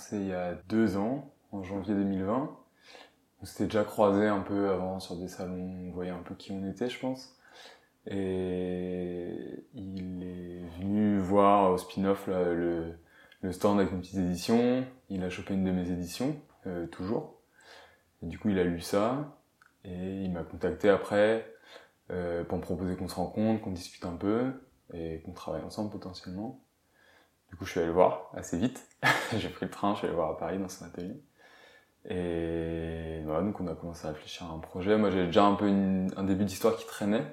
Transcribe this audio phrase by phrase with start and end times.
[0.00, 2.56] commencé il y a deux ans, en janvier 2020.
[3.42, 6.52] On s'était déjà croisé un peu avant sur des salons, on voyait un peu qui
[6.52, 7.36] on était, je pense.
[8.06, 12.94] Et il est venu voir au spin-off le,
[13.42, 14.84] le stand avec une petite édition.
[15.08, 17.40] Il a chopé une de mes éditions, euh, toujours.
[18.22, 19.38] Et du coup, il a lu ça.
[19.84, 21.46] Et il m'a contacté après
[22.10, 24.52] euh, pour me proposer qu'on se rencontre, qu'on discute un peu
[24.92, 26.60] et qu'on travaille ensemble potentiellement.
[27.50, 28.86] Du coup, je suis allé le voir assez vite.
[29.36, 31.20] J'ai pris le train, je suis allé voir à Paris dans son atelier.
[32.08, 34.96] Et voilà, donc on a commencé à réfléchir à un projet.
[34.96, 37.24] Moi, j'avais déjà un peu un début d'histoire qui traînait.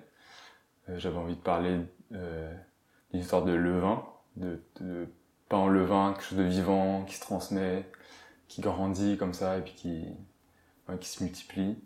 [0.90, 1.80] Euh, j'avais envie de parler
[2.14, 2.54] euh,
[3.12, 4.04] d'une histoire de levain,
[4.36, 5.08] de, de
[5.50, 7.90] pain en levain, quelque chose de vivant, qui se transmet,
[8.48, 10.06] qui grandit comme ça, et puis qui,
[10.90, 11.78] ouais, qui se multiplie,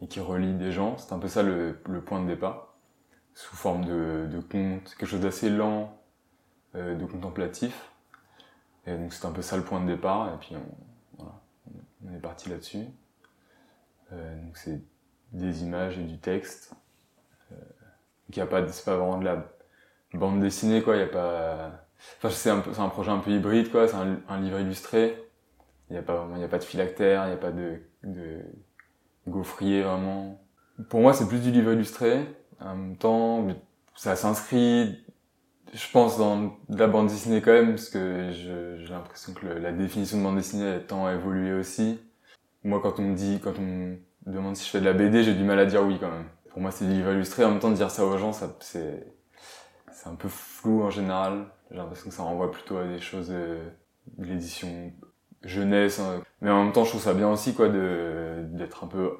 [0.00, 0.98] et qui relie des gens.
[0.98, 2.74] C'est un peu ça le, le, point de départ,
[3.34, 5.99] sous forme de, de conte, quelque chose d'assez lent,
[6.74, 7.90] de contemplatif.
[8.86, 12.20] Et donc c'est un peu ça le point de départ, et puis on, voilà, est
[12.20, 12.86] parti là-dessus.
[14.12, 14.80] Euh, donc c'est
[15.32, 16.74] des images et du texte.
[17.52, 17.56] Euh,
[18.28, 19.46] il a pas, c'est pas vraiment de la
[20.14, 20.96] bande dessinée, quoi.
[20.96, 21.86] Il a pas,
[22.18, 23.86] enfin, c'est un, un projet un peu hybride, quoi.
[23.86, 25.22] C'est un, livre illustré.
[25.90, 27.80] Il y a pas il y a pas de phylactère, il y a pas de,
[28.04, 28.40] de
[29.28, 30.40] gaufrier, vraiment.
[30.88, 32.24] Pour moi, c'est plus du livre illustré.
[32.60, 33.46] En même temps,
[33.94, 35.04] ça s'inscrit,
[35.72, 40.18] je pense, dans la bande dessinée quand même, parce que j'ai l'impression que la définition
[40.18, 42.00] de bande dessinée tend à évoluer aussi.
[42.64, 45.22] Moi, quand on me dit, quand on me demande si je fais de la BD,
[45.22, 47.44] j'ai du mal à dire oui quand même pour moi c'est du livre illustré.
[47.44, 49.06] En même temps, dire ça aux gens, ça, c'est,
[49.92, 51.46] c'est un peu flou en général.
[51.70, 53.58] J'ai l'impression que ça renvoie plutôt à des choses de,
[54.18, 54.92] de l'édition
[55.42, 56.00] jeunesse.
[56.00, 56.22] Hein.
[56.40, 59.16] Mais en même temps, je trouve ça bien aussi, quoi, de, d'être un peu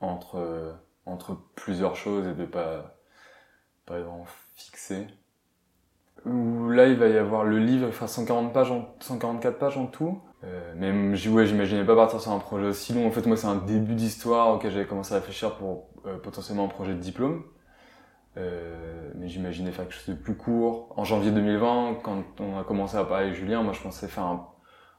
[0.00, 0.74] entre,
[1.06, 2.98] entre plusieurs choses et de pas,
[3.86, 4.26] pas vraiment
[6.22, 6.74] fixé.
[6.74, 9.86] Là, il va y avoir le livre, il fera 140 pages en, 144 pages en
[9.86, 10.20] tout.
[10.44, 10.90] Euh, mais
[11.28, 13.06] ouais, j'imaginais pas partir sur un projet aussi long.
[13.06, 16.64] En fait, moi, c'est un début d'histoire auquel j'avais commencé à réfléchir pour euh, potentiellement
[16.64, 17.44] un projet de diplôme.
[18.36, 20.94] Euh, mais j'imaginais faire quelque chose de plus court.
[20.96, 24.48] En janvier 2020, quand on a commencé à parler Julien, moi, je pensais faire un,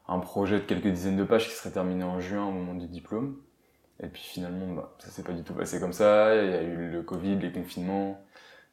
[0.08, 2.86] un projet de quelques dizaines de pages qui serait terminé en juin au moment du
[2.86, 3.36] diplôme.
[4.00, 6.34] Et puis finalement, bah, ça s'est pas du tout passé comme ça.
[6.34, 8.20] Il y a eu le Covid, les confinements.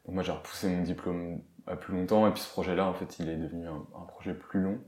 [0.04, 2.26] Donc moi, j'ai repoussé mon diplôme à plus longtemps.
[2.26, 4.78] Et puis ce projet-là, en fait, il est devenu un, un projet plus long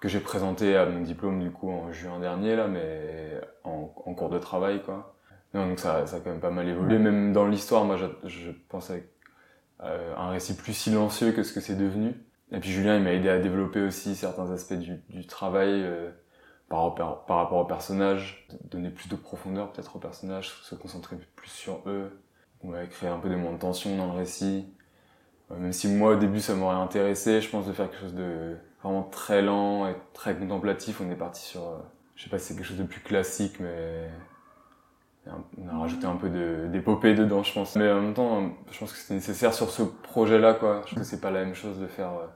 [0.00, 4.14] que j'ai présenté à mon diplôme du coup en juin dernier là, mais en, en
[4.14, 5.14] cours de travail quoi.
[5.52, 6.98] Non, donc ça, ça a quand même pas mal évolué.
[6.98, 9.10] Même dans l'histoire, moi, je, je pensais
[9.82, 12.14] euh, un récit plus silencieux que ce que c'est devenu.
[12.52, 16.10] Et puis Julien, il m'a aidé à développer aussi certains aspects du, du travail euh,
[16.68, 21.16] par, rapport, par rapport aux personnages, donner plus de profondeur peut-être aux personnages, se concentrer
[21.34, 22.22] plus sur eux,
[22.62, 24.72] ouais, créer un peu des moments de tension dans le récit.
[25.58, 28.56] Même si moi au début ça m'aurait intéressé, je pense de faire quelque chose de
[28.82, 31.00] vraiment très lent et très contemplatif.
[31.00, 31.78] On est parti sur, euh,
[32.14, 34.08] je sais pas si c'est quelque chose de plus classique, mais
[35.26, 36.28] on a rajouté un peu
[36.68, 37.76] d'épopée dedans, je pense.
[37.76, 40.82] Mais en même temps, je pense que c'était nécessaire sur ce projet-là, quoi.
[40.86, 42.26] Je pense que c'est pas la même chose de faire euh,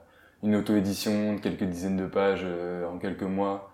[0.43, 3.71] une auto-édition de quelques dizaines de pages euh, en quelques mois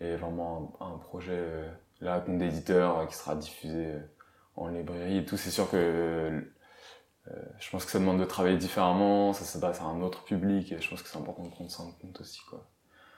[0.00, 1.40] et vraiment un, projet
[2.00, 3.92] là, compte d'éditeur qui sera diffusé
[4.56, 5.36] en librairie et tout.
[5.36, 6.40] C'est sûr que euh,
[7.58, 10.80] je pense que ça demande de travailler différemment, ça s'adresse à un autre public et
[10.80, 12.42] je pense que c'est important de prendre ça en compte aussi.
[12.50, 12.66] Quoi.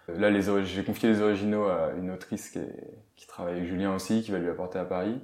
[0.09, 3.95] Euh, là, j'ai confié les originaux à une autrice qui, est, qui travaille avec Julien
[3.95, 5.21] aussi, qui va lui apporter à Paris.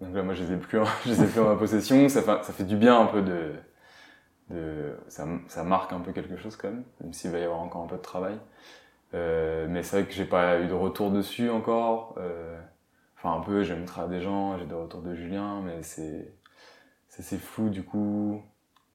[0.00, 2.08] Donc là, moi, je les ai plus, je les ai plus en ma possession.
[2.08, 3.52] Ça fait, ça fait du bien un peu de,
[4.50, 7.60] de ça, ça marque un peu quelque chose quand même, même s'il va y avoir
[7.60, 8.38] encore un peu de travail.
[9.14, 12.14] Euh, mais c'est vrai que j'ai pas eu de retour dessus encore.
[12.18, 12.60] Euh,
[13.16, 16.34] enfin, un peu, j'ai montré à des gens, j'ai des retours de Julien, mais c'est
[17.22, 18.42] c'est flou du coup.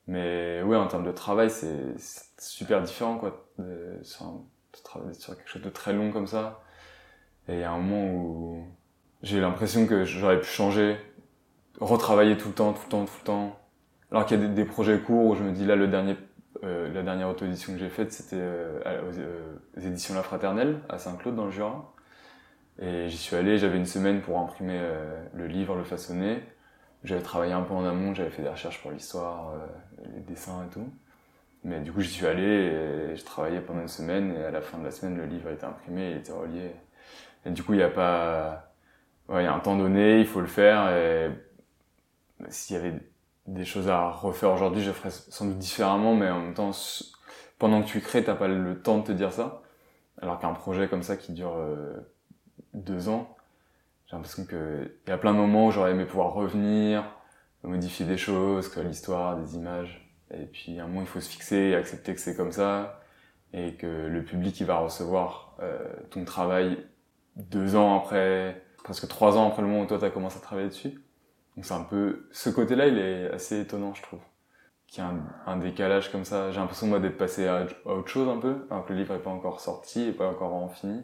[0.08, 1.96] Mais ouais, en termes de travail, c'est
[2.40, 3.46] super différent quoi.
[3.60, 6.62] De, sur, de travailler sur quelque chose de très long comme ça.
[7.48, 8.64] Et il y a un moment où
[9.22, 10.98] j'ai l'impression que j'aurais pu changer,
[11.80, 13.60] retravailler tout le temps, tout le temps, tout le temps.
[14.12, 16.16] Alors qu'il y a des, projets courts où je me dis là, le dernier,
[16.64, 20.98] euh, la dernière auto-édition que j'ai faite, c'était euh, euh, aux, éditions La Fraternelle à
[20.98, 21.94] Saint-Claude dans le Jura.
[22.82, 26.42] Et j'y suis allé, j'avais une semaine pour imprimer euh, le livre, le façonner.
[27.04, 30.66] J'avais travaillé un peu en amont, j'avais fait des recherches pour l'histoire, euh, les dessins
[30.66, 30.90] et tout.
[31.64, 34.62] Mais du coup, j'y suis allé et je travaillais pendant une semaine et à la
[34.62, 36.72] fin de la semaine, le livre était imprimé, il était relié.
[37.46, 38.74] Et du coup, il n'y a pas,
[39.28, 41.32] ouais, il y a un temps donné, il faut le faire et
[42.50, 43.00] s'il y avait
[43.48, 46.72] des choses à refaire aujourd'hui, je ferais sans doute différemment, mais en même temps,
[47.58, 49.62] pendant que tu crées, t'as pas le temps de te dire ça.
[50.22, 51.96] Alors qu'un projet comme ça qui dure euh,
[52.74, 53.36] deux ans,
[54.10, 57.04] j'ai l'impression que il y a plein de moments où j'aurais aimé pouvoir revenir,
[57.64, 60.12] modifier des choses, que l'histoire, des images.
[60.32, 63.02] Et puis à un moment, il faut se fixer et accepter que c'est comme ça.
[63.54, 65.58] et que le public il va recevoir
[66.12, 66.86] ton travail
[67.36, 70.42] deux ans après, presque trois ans après le moment où toi tu as commencé à
[70.42, 71.02] travailler dessus.
[71.56, 74.22] Donc c'est un peu, ce côté-là il est assez étonnant je trouve.
[74.88, 75.14] Qu'il y a
[75.46, 76.50] un, décalage comme ça.
[76.50, 79.22] J'ai l'impression moi d'être passé à, autre chose un peu, alors que le livre est
[79.22, 81.04] pas encore sorti et pas encore en fini.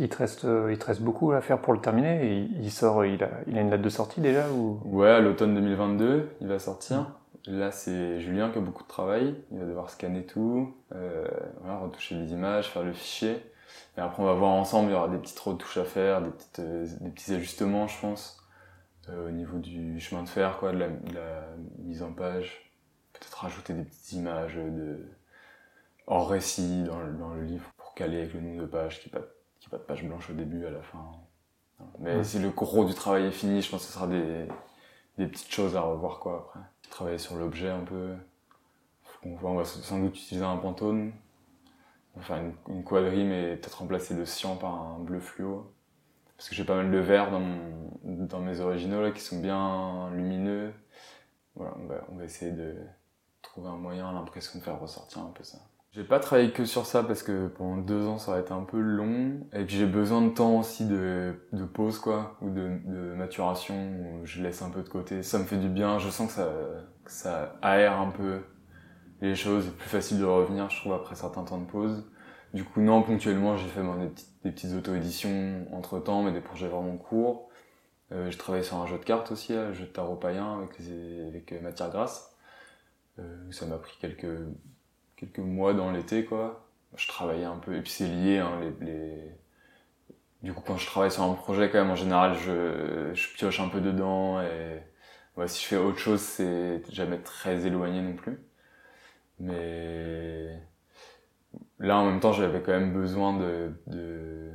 [0.00, 2.48] Il te reste, euh, il te reste beaucoup à faire pour le terminer.
[2.60, 4.80] il sort, il a, il a une date de sortie déjà ou?
[4.84, 7.18] Ouais, à l'automne 2022, il va sortir.
[7.46, 9.34] Là, c'est Julien qui a beaucoup de travail.
[9.50, 11.26] Il va devoir scanner tout, euh,
[11.80, 13.42] retoucher les images, faire le fichier.
[13.96, 14.90] Et après, on va voir ensemble.
[14.90, 18.00] Il y aura des petites retouches à faire, des, petites, euh, des petits ajustements, je
[18.00, 18.46] pense,
[19.08, 20.88] au niveau du chemin de fer, quoi, de la,
[21.78, 22.70] mise en page.
[23.14, 24.98] Peut-être rajouter des petites images de
[26.06, 29.22] hors récit dans le, livre pour caler avec le nombre de pages qui pas
[29.70, 31.12] pas de page blanche au début, à la fin.
[32.00, 34.48] Mais si le gros du travail est fini, je pense que ce sera des,
[35.16, 36.60] des petites choses à revoir quoi après.
[36.90, 38.14] Travailler sur l'objet un peu.
[39.24, 41.12] On va, on va sans doute utiliser un pantone.
[42.14, 45.72] On va faire une, une quadrille mais peut-être remplacer le cyan par un bleu fluo.
[46.36, 47.58] Parce que j'ai pas mal de verts dans,
[48.04, 50.72] dans mes originaux là qui sont bien lumineux.
[51.54, 52.76] Voilà, on va, on va essayer de
[53.42, 55.58] trouver un moyen, l'impression de faire ressortir un peu ça.
[55.98, 58.62] J'ai pas travaillé que sur ça parce que pendant deux ans ça aurait été un
[58.62, 62.78] peu long et puis j'ai besoin de temps aussi de, de pause quoi ou de,
[62.84, 65.24] de maturation où je laisse un peu de côté.
[65.24, 66.52] Ça me fait du bien, je sens que ça,
[67.04, 68.42] que ça aère un peu
[69.22, 72.08] les choses, c'est plus facile de revenir je trouve après certains temps de pause.
[72.54, 76.40] Du coup non, ponctuellement j'ai fait des, petites, des petites auto-éditions entre temps mais des
[76.40, 77.48] projets vraiment courts.
[78.12, 80.78] Euh, je travaillé sur un jeu de cartes aussi, un jeu de tarot païen avec,
[80.78, 82.36] les, avec euh, matière grasse.
[83.18, 84.28] Euh, ça m'a pris quelques
[85.18, 86.68] quelques mois dans l'été, quoi.
[86.96, 89.32] Je travaillais un peu, et puis c'est lié, hein, les, les,
[90.42, 93.60] Du coup, quand je travaille sur un projet, quand même, en général, je, je pioche
[93.60, 94.82] un peu dedans, et
[95.36, 98.38] ouais, si je fais autre chose, c'est jamais très éloigné non plus.
[99.40, 100.60] Mais
[101.78, 104.52] là, en même temps, j'avais quand même besoin de, de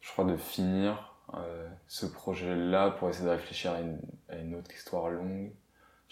[0.00, 4.54] je crois, de finir euh, ce projet-là pour essayer de réfléchir à une, à une
[4.54, 5.52] autre histoire longue.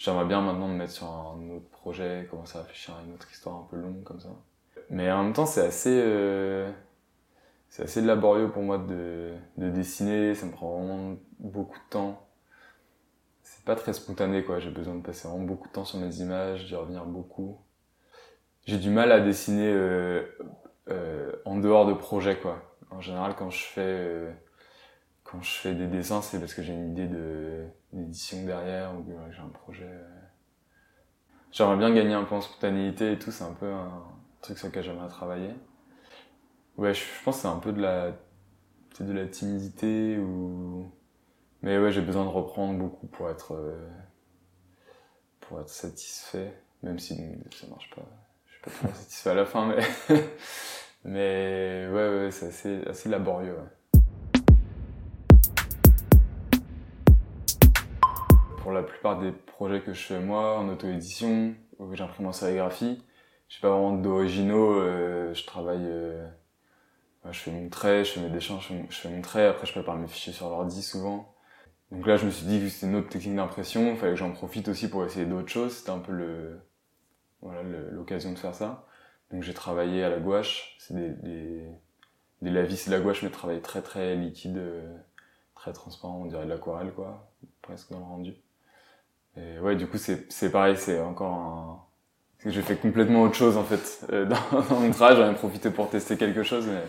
[0.03, 3.31] J'aimerais bien maintenant me mettre sur un autre projet, commencer à réfléchir à une autre
[3.31, 4.35] histoire un peu longue comme ça.
[4.89, 6.69] Mais en même temps, c'est assez, euh,
[7.69, 10.35] c'est assez laborieux pour moi de, de dessiner.
[10.35, 12.27] Ça me prend vraiment beaucoup de temps.
[13.43, 14.59] C'est pas très spontané, quoi.
[14.59, 17.61] J'ai besoin de passer vraiment beaucoup de temps sur mes images, d'y revenir beaucoup.
[18.65, 20.21] J'ai du mal à dessiner euh,
[20.89, 22.75] euh, en dehors de projet, quoi.
[22.89, 24.35] En général, quand je fais
[25.33, 27.09] quand je fais des dessins, c'est parce que j'ai une idée
[27.91, 29.89] d'édition derrière ou que j'ai un projet.
[29.89, 30.19] Euh.
[31.51, 34.03] J'aimerais bien gagner un peu en spontanéité et tout, c'est un peu un
[34.41, 35.49] truc sur lequel j'aimerais travailler.
[36.77, 38.11] Ouais, je, pense que c'est un peu de la
[38.99, 40.91] de la timidité ou
[41.63, 43.89] mais ouais, j'ai besoin de reprendre beaucoup pour être euh,
[45.39, 46.53] pour être satisfait,
[46.83, 47.15] même si
[47.59, 48.05] ça marche pas.
[48.45, 49.81] Je suis pas très satisfait à la fin, mais
[51.05, 53.57] mais ouais, ouais, c'est assez laborieux.
[58.63, 63.03] Pour la plupart des projets que je fais moi, en auto-édition, ou j'imprime en sérigraphie,
[63.49, 66.25] j'ai pas vraiment d'originaux, euh, je travaille, euh,
[67.29, 69.97] je fais mon trait, je fais mes dessins, je fais, mon trait, après je prépare
[69.97, 71.35] mes fichiers sur l'ordi souvent.
[71.91, 74.17] Donc là je me suis dit que c'était une autre technique d'impression, il fallait que
[74.17, 76.61] j'en profite aussi pour essayer d'autres choses, c'était un peu le,
[77.41, 78.87] voilà, l'occasion de faire ça.
[79.31, 81.67] Donc j'ai travaillé à la gouache, c'est des, des,
[82.41, 84.97] des lavis de la gouache mais travaillé très très liquide, euh,
[85.53, 87.29] très transparent, on dirait de l'aquarelle quoi,
[87.61, 88.42] presque dans le rendu.
[89.37, 92.49] Et ouais, du coup, c'est, c'est pareil, c'est encore un...
[92.49, 94.05] j'ai fait complètement autre chose, en fait.
[94.11, 96.83] Euh, dans, dans, mon travail, j'en ai profité pour tester quelque chose, mais...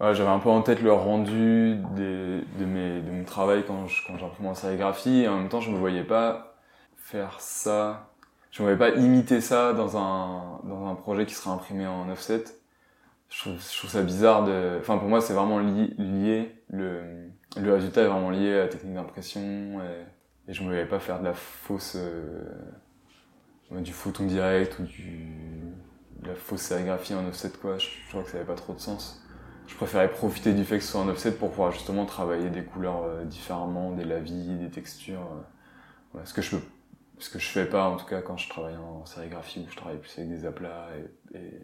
[0.00, 3.88] Ouais, j'avais un peu en tête le rendu des, de, mes, de mon travail quand,
[3.88, 6.56] je, quand en sérigraphie, et en même temps, je me voyais pas
[6.96, 8.10] faire ça...
[8.50, 12.08] Je me voyais pas imiter ça dans un, dans un projet qui serait imprimé en
[12.08, 12.44] offset.
[13.28, 14.78] Je trouve, je trouve ça bizarre de...
[14.80, 18.68] Enfin, pour moi, c'est vraiment lié, lié le, le résultat est vraiment lié à la
[18.68, 20.04] technique d'impression et
[20.48, 22.42] et je ne voulais pas faire de la fausse, euh,
[23.70, 25.26] du photon direct ou du,
[26.22, 27.78] de la fausse sérigraphie en offset quoi.
[27.78, 29.22] Je, je crois que ça n'avait pas trop de sens.
[29.66, 32.64] Je préférais profiter du fait que ce soit en offset pour pouvoir justement travailler des
[32.64, 35.28] couleurs euh, différemment, des lavis, des textures.
[36.16, 36.56] Euh, ce que je
[37.18, 39.76] ce que je fais pas en tout cas quand je travaille en sérigraphie où je
[39.76, 40.88] travaille plus avec des aplats
[41.34, 41.62] et, et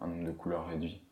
[0.00, 1.02] un nombre de couleurs réduit.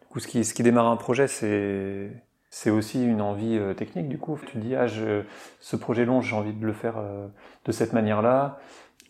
[0.00, 2.10] Du coup, ce qui, ce qui démarre un projet, c'est
[2.50, 4.38] c'est aussi une envie euh, technique du coup.
[4.46, 7.26] Tu dis ah ce projet long j'ai envie de le faire euh,
[7.64, 8.58] de cette manière-là,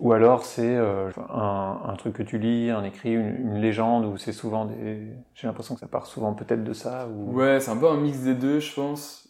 [0.00, 4.32] ou alors c'est euh, un, truc que tu lis, un écrit, une, légende où c'est
[4.32, 5.12] souvent des.
[5.34, 7.08] J'ai l'impression que ça part souvent peut-être de ça.
[7.08, 7.34] Ou...
[7.34, 9.28] Ouais, c'est un peu un mix des deux, je pense.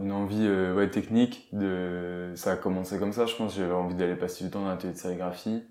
[0.00, 2.32] une envie ouais, technique de.
[2.34, 3.56] Ça a commencé comme ça, je pense.
[3.56, 5.64] J'avais envie d'aller passer du temps dans l'atelier de sérigraphie.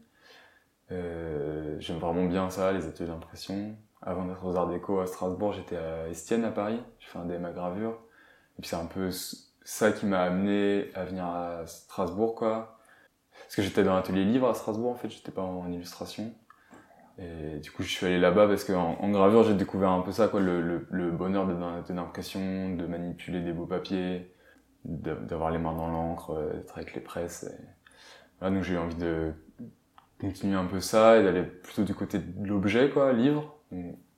[0.90, 3.76] J'aime vraiment bien ça, les ateliers d'impression.
[4.02, 6.82] Avant d'être aux Arts Déco à Strasbourg, j'étais à Estienne à Paris.
[7.00, 8.00] J'ai fait un DMA gravure.
[8.58, 9.10] Et puis c'est un peu
[9.64, 12.80] ça qui m'a amené à venir à Strasbourg, quoi.
[13.32, 16.34] Parce que j'étais dans l'atelier livre à Strasbourg, en fait, j'étais pas en illustration.
[17.18, 20.12] Et du coup, je suis allé là-bas parce qu'en en gravure, j'ai découvert un peu
[20.12, 24.34] ça, quoi, le, le, le bonheur de l'impression, de manipuler des beaux papiers,
[24.86, 27.46] d'avoir les mains dans l'encre, d'être avec les presses.
[28.40, 29.34] Voilà, donc j'ai eu envie de
[30.22, 33.59] continuer un peu ça et d'aller plutôt du côté de l'objet, quoi, livre.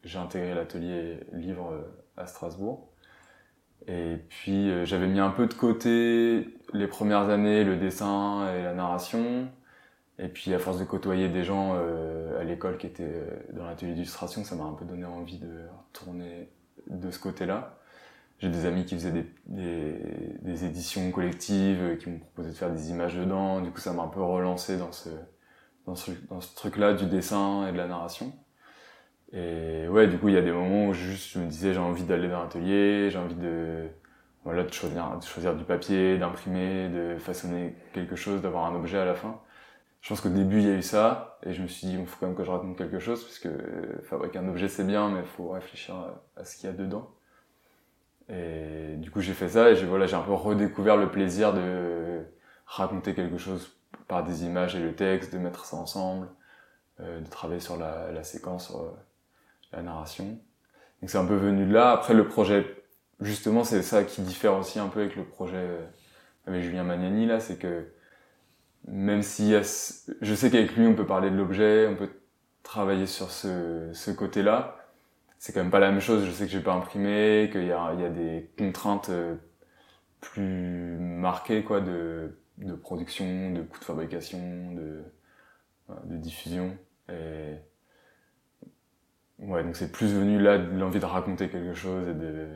[0.04, 1.82] J'ai intégré l'atelier livre euh,
[2.18, 2.88] à Strasbourg.
[3.88, 8.64] Et puis euh, j'avais mis un peu de côté les premières années le dessin et
[8.64, 9.50] la narration.
[10.20, 13.94] Et puis à force de côtoyer des gens euh, à l'école qui étaient dans l'atelier
[13.94, 16.50] d'illustration, ça m'a un peu donné envie de tourner
[16.88, 17.78] de ce côté-là.
[18.40, 23.16] J'ai des amis qui faisaient des, éditions collectives, qui m'ont proposé de faire des images
[23.16, 23.62] dedans.
[23.62, 27.88] Du coup, ça m'a un peu relancé dans ce truc-là du dessin et de la
[27.88, 28.34] narration.
[29.34, 31.80] Et ouais, du coup, il y a des moments où juste je me disais j'ai
[31.80, 33.88] envie d'aller dans l'atelier, j'ai envie de
[34.44, 38.98] voilà de choisir, de choisir du papier, d'imprimer, de façonner quelque chose, d'avoir un objet
[38.98, 39.40] à la fin.
[40.02, 42.08] Je pense qu'au début il y a eu ça et je me suis dit il
[42.08, 43.50] faut quand même que je raconte quelque chose parce que
[44.04, 45.96] fabriquer un objet c'est bien mais il faut réfléchir
[46.38, 47.10] à, ce qu'il y a dedans.
[48.30, 51.54] Et du coup j'ai fait ça et j'ai voilà j'ai un peu redécouvert le plaisir
[51.54, 52.24] de
[52.66, 56.28] raconter quelque chose par des images et le texte, de mettre ça ensemble,
[57.00, 58.72] euh, de travailler sur la, la séquence.
[58.72, 58.90] Euh,
[59.74, 60.40] la narration.
[61.02, 61.92] Donc c'est un peu venu de là.
[61.92, 62.66] Après le projet,
[63.20, 65.86] justement, c'est ça qui diffère aussi un peu avec le projet euh,
[66.48, 67.88] avec Julien Magnani là, c'est que
[68.88, 69.54] même si
[70.22, 72.10] je sais qu'avec lui on peut parler de l'objet, on peut
[72.64, 74.78] travailler sur ce, ce côté-là,
[75.40, 76.26] c'est quand même pas la même chose.
[76.26, 79.36] Je sais que j'ai pas imprimé, qu'il y a, il y a des contraintes euh,
[80.22, 85.04] plus marquées quoi de, de production, de coûts de fabrication, de,
[86.06, 86.78] de diffusion.
[87.10, 87.56] Et
[89.42, 92.48] Ouais, donc c'est plus venu là de l'envie de raconter quelque chose et de,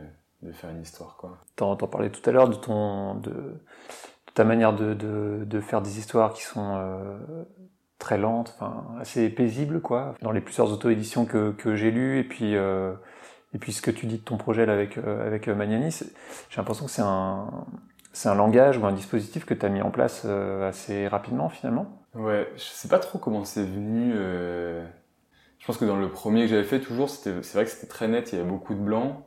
[0.44, 1.39] de faire une histoire, quoi.
[1.56, 5.60] T'en, t'en parlais tout à l'heure de ton, de, de ta manière de, de, de,
[5.62, 7.18] faire des histoires qui sont euh,
[7.98, 10.15] très lentes, enfin assez paisibles, quoi.
[10.22, 12.94] Dans les plusieurs auto-éditions que, que j'ai lues et puis euh,
[13.54, 16.58] et puis ce que tu dis de ton projet là avec euh, avec Magnani, j'ai
[16.58, 17.65] l'impression que c'est un
[18.13, 21.50] c'est un langage ou un dispositif que tu as mis en place euh, assez rapidement
[21.50, 21.88] finalement.
[22.13, 24.13] Ouais, je sais pas trop comment c'est venu.
[25.66, 27.88] Je pense que dans le premier que j'avais fait, toujours, c'était, c'est vrai que c'était
[27.88, 29.26] très net, il y avait beaucoup de blanc.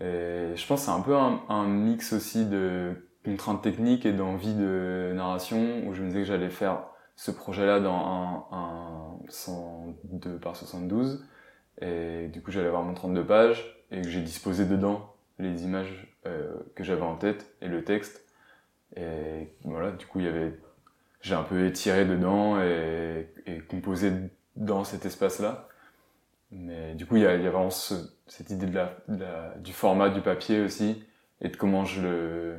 [0.00, 4.14] Et je pense que c'est un peu un, un, mix aussi de contraintes techniques et
[4.14, 6.84] d'envie de narration, où je me disais que j'allais faire
[7.16, 11.22] ce projet-là dans un, un 102 par 72.
[11.82, 16.16] Et du coup, j'allais avoir mon 32 pages et que j'ai disposé dedans les images
[16.24, 18.24] euh, que j'avais en tête et le texte.
[18.96, 20.58] Et voilà, du coup, il y avait,
[21.20, 24.12] j'ai un peu étiré dedans et, et composé
[24.56, 25.68] dans cet espace-là.
[26.54, 30.08] Mais du coup, il y a, y a vraiment cette idée de la, du format
[30.08, 31.04] du papier aussi
[31.40, 32.58] et de comment je le,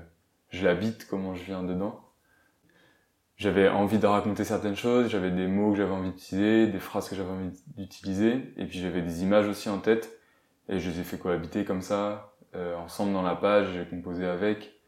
[0.49, 2.01] je l'habite, comment je viens dedans.
[3.37, 7.09] J'avais envie de raconter certaines choses, j'avais des mots que j'avais envie d'utiliser, des phrases
[7.09, 10.17] que j'avais envie d'utiliser, et puis j'avais des images aussi en tête,
[10.69, 14.25] et je les ai fait cohabiter comme ça, euh, ensemble dans la page, j'ai composé
[14.25, 14.79] avec.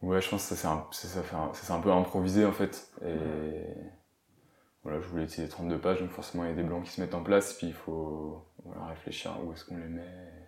[0.00, 3.66] Ouais, je pense que ça c'est un, ça, un peu improvisé en fait, et
[4.82, 7.00] voilà, je voulais utiliser 32 pages, donc forcément il y a des blancs qui se
[7.00, 8.46] mettent en place, puis il faut
[8.88, 10.40] réfléchir à où est-ce qu'on les met.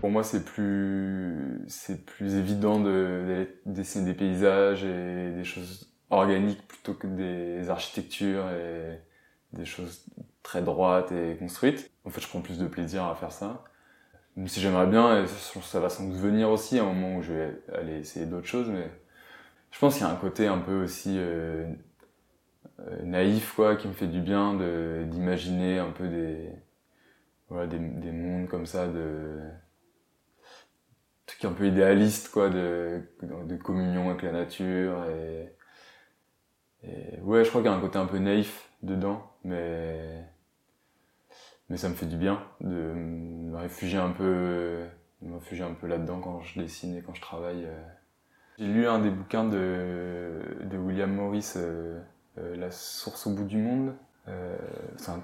[0.00, 5.92] Pour moi, c'est plus, c'est plus évident de, de dessiner des paysages et des choses
[6.08, 8.98] organiques plutôt que des architectures et
[9.52, 10.06] des choses
[10.42, 11.90] très droites et construites.
[12.04, 13.64] En fait, je prends plus de plaisir à faire ça.
[14.36, 17.32] Même si j'aimerais bien, ça va sans doute venir aussi à un moment où je
[17.32, 18.90] vais aller essayer d'autres choses, mais
[19.72, 21.66] je pense qu'il y a un côté un peu aussi euh,
[22.80, 24.54] euh, naïf, quoi, qui me fait du bien
[25.06, 26.50] d'imaginer un peu des,
[27.48, 29.40] voilà, des, des mondes comme ça, de
[31.26, 35.54] trucs un peu idéalistes, quoi, de, de communion avec la nature et
[37.22, 40.24] ouais, je crois qu'il y a un côté un peu naïf dedans, mais
[41.70, 44.84] mais ça me fait du bien de me réfugier un peu,
[45.22, 47.64] me réfugier un peu là-dedans quand je dessine et quand je travaille.
[47.64, 47.82] Euh.
[48.58, 51.98] J'ai lu un des bouquins de, de William Morris, euh,
[52.38, 53.94] euh, La source au bout du monde.
[54.96, 55.22] c'est un,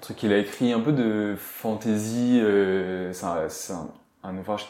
[0.00, 2.40] truc qu'il a écrit un peu de fantaisie.
[3.12, 3.90] c'est un,
[4.24, 4.66] un, ouvrage.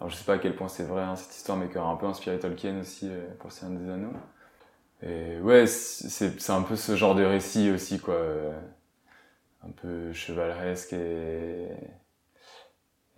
[0.00, 1.84] Alors je sais pas à quel point c'est vrai hein, cette histoire, mais qui a
[1.84, 3.08] un peu inspiré Tolkien aussi
[3.38, 4.12] pour Le Seigneur des Anneaux.
[5.02, 8.16] Et ouais, c'est un peu ce genre de récit aussi quoi
[9.64, 11.68] un peu chevaleresque et,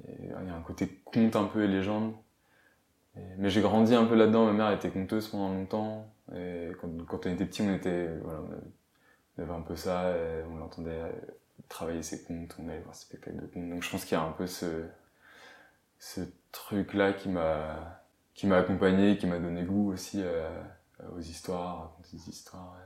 [0.08, 2.14] il y a un côté conte un peu et légende.
[3.38, 4.46] mais j'ai grandi un peu là-dedans.
[4.46, 6.12] Ma mère était conteuse pendant longtemps.
[6.34, 6.88] Et quand,
[7.26, 10.12] on était petit, on était, voilà, on avait un peu ça.
[10.50, 11.00] on l'entendait
[11.68, 13.70] travailler ses comptes, on allait voir ses spectacles de comptes.
[13.70, 14.84] Donc je pense qu'il y a un peu ce,
[15.98, 16.20] ce
[16.52, 18.02] truc-là qui m'a,
[18.34, 20.48] qui m'a accompagné, qui m'a donné goût aussi euh,
[21.16, 22.76] aux histoires, raconter des histoires.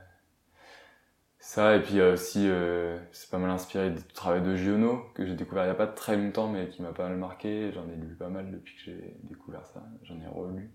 [1.39, 5.35] Ça, et puis aussi, euh, c'est pas mal inspiré du travail de Giono, que j'ai
[5.35, 7.71] découvert il y a pas très longtemps, mais qui m'a pas mal marqué.
[7.73, 9.81] J'en ai lu pas mal depuis que j'ai découvert ça.
[10.03, 10.69] J'en ai relu.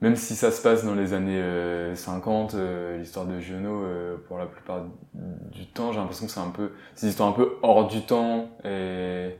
[0.00, 3.86] Même si ça se passe dans les années 50, euh, l'histoire de Giono,
[4.26, 4.84] pour la plupart
[5.14, 8.04] du temps, j'ai l'impression que c'est un peu, c'est une histoire un peu hors du
[8.04, 9.36] temps et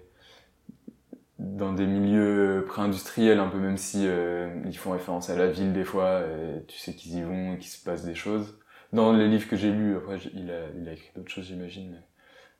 [1.39, 5.73] dans des milieux pré-industriels un peu même si euh, ils font référence à la ville
[5.73, 8.59] des fois et tu sais qu'ils y vont et qu'il se passe des choses
[8.95, 12.01] dans les livres que j'ai lus après il a écrit d'autres choses j'imagine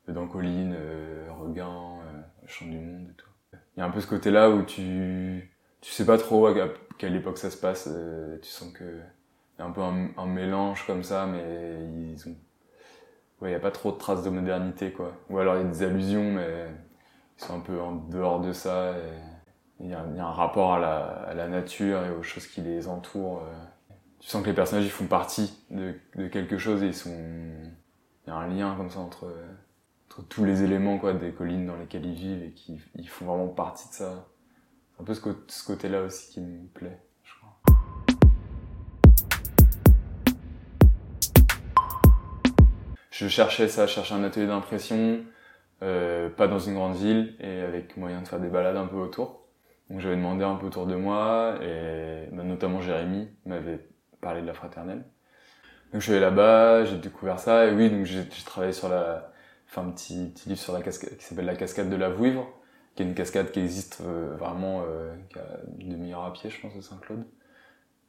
[0.07, 3.29] dans Colline euh, Regain euh, Chant du monde et tout
[3.75, 5.51] il y a un peu ce côté là où tu
[5.81, 6.53] tu sais pas trop à
[6.97, 8.99] quelle époque ça se passe euh, tu sens que
[9.57, 11.79] y a un peu un, mélange comme ça mais
[12.11, 12.35] ils ont
[13.41, 15.65] ouais il y a pas trop de traces de modernité quoi ou alors il y
[15.65, 16.65] a des allusions mais
[17.37, 18.93] ils sont un peu en dehors de ça.
[19.81, 23.43] Il y, a, un rapport à la, nature et aux choses qui les entourent.
[24.25, 25.93] Tu sens que les personnages ils font partie de,
[26.29, 27.15] quelque chose et ils sont.
[28.25, 29.31] Il y a un lien comme ça entre,
[30.29, 33.47] tous les éléments quoi, des collines dans lesquelles ils vivent et qui ils font vraiment
[33.49, 34.27] partie de ça.
[34.95, 36.97] C'est un peu ce, ce côté-là aussi qui me plaît.
[37.23, 37.77] Je crois.
[43.11, 45.19] Je cherchais ça, je cherchais un atelier d'impression,
[45.83, 48.97] euh, pas dans une grande ville et avec moyen de faire des balades un peu
[48.97, 49.45] autour.
[49.91, 53.87] Donc j'avais demandé un peu autour de moi et bah, notamment Jérémy m'avait
[54.25, 55.03] parlé de la fraternelle.
[55.93, 59.31] Donc je suis allé là-bas, j'ai découvert ça et oui donc j'ai travaillé sur la,
[59.69, 62.47] enfin un petit, petit livre sur la cascade qui s'appelle la cascade de la Vouivre,
[62.95, 65.45] qui est une cascade qui existe euh, vraiment euh, qui a
[65.79, 67.23] une demi-heure à pied je pense de Saint-Claude.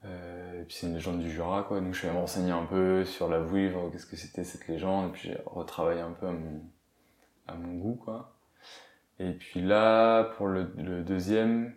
[0.06, 2.52] Euh, et puis c'est une légende du Jura quoi donc je suis allé me renseigner
[2.52, 6.12] un peu sur la Vouivre, qu'est-ce que c'était cette légende et puis j'ai retravaillé un
[6.12, 6.26] peu
[7.46, 8.38] à mon goût quoi.
[9.18, 11.74] Et puis là pour le, le deuxième,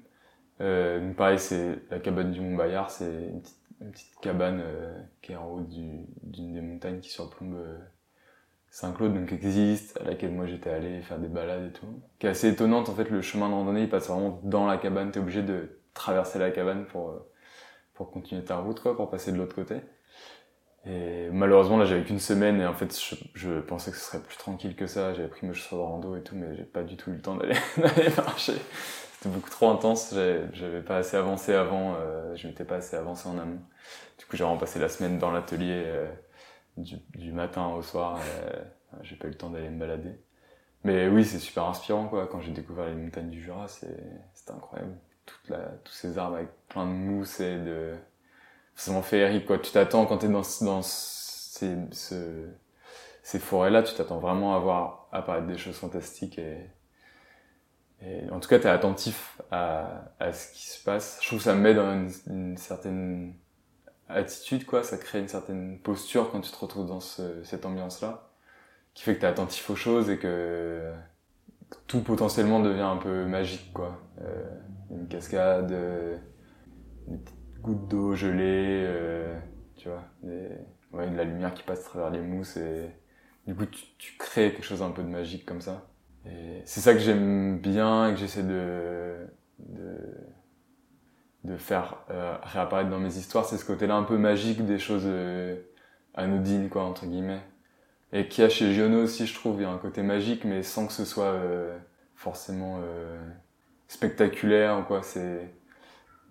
[0.62, 4.62] euh, donc pareil c'est la cabane du Mont Bayard, c'est une petite, une petite cabane
[4.62, 7.78] euh, qui est en haut d'une des montagnes qui surplombe euh,
[8.70, 12.02] Saint-Claude, donc existe, à laquelle moi j'étais allé faire des balades et tout.
[12.20, 14.78] Qui est assez étonnante en fait, le chemin de randonnée il passe vraiment dans la
[14.78, 17.32] cabane, t'es obligé de traverser la cabane pour euh,
[17.94, 19.76] pour continuer ta route quoi, pour passer de l'autre côté.
[20.86, 24.24] Et malheureusement, là, j'avais qu'une semaine et en fait, je, je, pensais que ce serait
[24.24, 25.14] plus tranquille que ça.
[25.14, 27.22] J'avais pris mes chaussures de rando et tout, mais j'ai pas du tout eu le
[27.22, 27.56] temps d'aller
[28.18, 28.54] marcher.
[29.20, 30.14] C'était beaucoup trop intense.
[30.54, 31.96] J'avais pas assez avancé avant.
[31.96, 33.60] Euh, je m'étais pas assez avancé en amont.
[34.18, 36.10] Du coup, j'ai vraiment passé la semaine dans l'atelier euh,
[36.78, 38.18] du, du, matin au soir.
[38.18, 38.64] Euh,
[39.02, 40.14] j'ai pas eu le temps d'aller me balader.
[40.86, 42.28] Mais oui, c'est super inspirant, quoi.
[42.28, 44.96] Quand j'ai découvert les montagnes du Jura, c'était incroyable.
[45.26, 47.96] Toute la, tous ces arbres avec plein de mousse et de
[48.76, 49.60] c'est vraiment féerique quoi.
[49.60, 52.48] Tu t'attends quand t'es dans dans ces ce,
[53.22, 56.58] ces forêts là, tu t'attends vraiment à voir apparaître des choses fantastiques et,
[58.02, 61.20] et en tout cas t'es attentif à, à ce qui se passe.
[61.22, 63.34] Je trouve que ça me met dans une, une, certaine
[64.08, 68.02] attitude quoi, ça crée une certaine posture quand tu te retrouves dans ce, cette ambiance
[68.02, 68.32] là,
[68.94, 70.92] qui fait que t'es attentif aux choses et que
[71.88, 74.00] tout potentiellement devient un peu magique quoi.
[74.22, 74.44] Euh,
[74.92, 76.18] une cascade, euh,
[77.08, 77.20] une
[77.62, 79.38] gouttes d'eau gelée, euh,
[79.76, 82.90] tu vois, ouais, de la lumière qui passe à travers les mousses et
[83.46, 85.89] du coup tu, tu crées quelque chose un peu de magique comme ça.
[86.26, 89.16] Et c'est ça que j'aime bien et que j'essaie de,
[89.60, 89.98] de,
[91.46, 95.06] de faire euh, réapparaître dans mes histoires, c'est ce côté-là un peu magique des choses
[95.06, 95.56] euh,
[96.14, 97.42] anodines, quoi, entre guillemets.
[98.12, 100.64] Et qui a chez Giono aussi, je trouve, il y a un côté magique, mais
[100.64, 101.78] sans que ce soit euh,
[102.16, 103.18] forcément euh,
[103.88, 105.04] spectaculaire, quoi.
[105.04, 105.54] C'est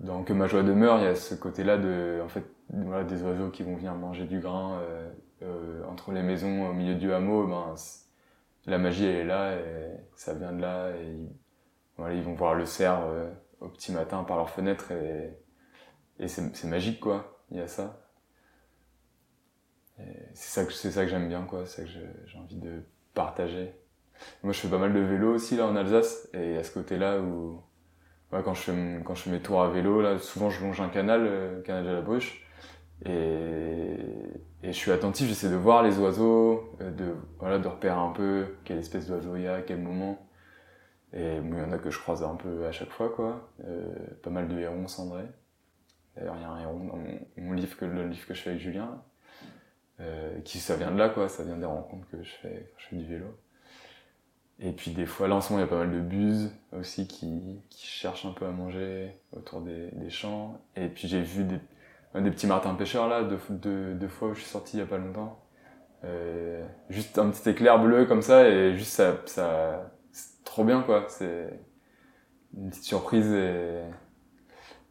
[0.00, 3.22] dans Que ma joie demeure, il y a ce côté-là de, en fait, voilà, des
[3.22, 5.10] oiseaux qui vont venir manger du grain euh,
[5.42, 7.46] euh, entre les maisons au milieu du hameau.
[7.46, 7.74] Ben,
[8.70, 12.66] la magie elle est là et ça vient de là et ils, vont voir le
[12.66, 15.36] cerf euh, au petit matin par leur fenêtre et,
[16.26, 17.44] c'est magique quoi.
[17.50, 18.02] Il y a ça.
[20.34, 21.64] C'est ça que que j'aime bien quoi.
[21.64, 21.88] C'est ça que
[22.26, 22.82] j'ai envie de
[23.14, 23.72] partager.
[24.42, 27.20] Moi, je fais pas mal de vélo aussi là en Alsace et à ce côté-là
[27.20, 27.62] où
[28.30, 30.90] quand je fais quand je fais mes tours à vélo là souvent je longe un
[30.90, 32.44] canal euh, canal de la Bruche
[33.06, 33.47] et,
[34.68, 38.10] et je suis attentif j'essaie de voir les oiseaux euh, de voilà de repérer un
[38.10, 40.24] peu quelle espèce d'oiseau il y a à quel moment.
[41.14, 43.48] Et il y en a que je croise un peu à chaque fois quoi.
[43.64, 45.24] Euh, pas mal de hérons cendrés.
[46.14, 48.42] D'ailleurs il y a un héron dans mon, mon, livre que le livre que je
[48.42, 49.02] fais avec Julien
[50.00, 51.30] euh, qui ça vient de là quoi.
[51.30, 53.38] Ça vient des rencontres que je fais quand je fais du vélo.
[54.60, 56.50] Et puis des fois, là en ce moment, il y a pas mal de buses
[56.72, 60.60] aussi qui, qui cherchent un peu à manger autour des, des champs.
[60.76, 61.58] Et puis j'ai vu des,
[62.14, 64.82] des petits martins pêcheurs là, deux, deux, deux fois où je suis sorti il y
[64.82, 65.44] a pas longtemps.
[66.04, 70.82] Euh, juste un petit éclair bleu comme ça et juste ça, ça c'est trop bien
[70.82, 71.06] quoi.
[71.08, 71.60] C'est
[72.56, 73.82] une petite surprise et,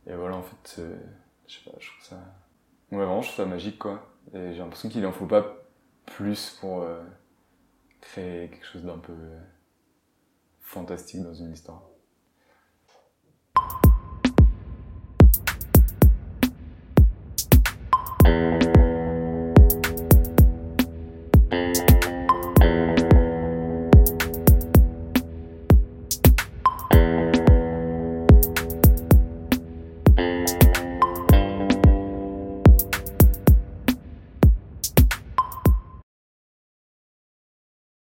[0.06, 0.98] et voilà en fait, euh,
[1.48, 2.16] je sais pas, je trouve ça,
[2.92, 4.14] ouais vraiment je trouve ça magique quoi.
[4.34, 5.46] Et j'ai l'impression qu'il en faut pas
[6.06, 7.02] plus pour euh,
[8.02, 9.16] créer quelque chose d'un peu
[10.62, 11.84] fantastique dans une histoire.